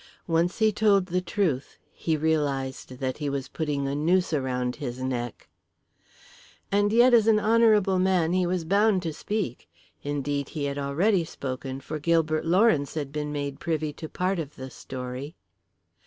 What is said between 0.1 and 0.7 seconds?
Once